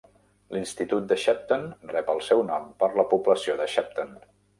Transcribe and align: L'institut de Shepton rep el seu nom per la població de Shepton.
L'institut 0.53 1.03
de 1.11 1.17
Shepton 1.23 1.67
rep 1.91 2.09
el 2.13 2.21
seu 2.29 2.41
nom 2.47 2.65
per 2.81 2.89
la 3.01 3.05
població 3.13 3.59
de 3.61 3.69
Shepton. 3.75 4.17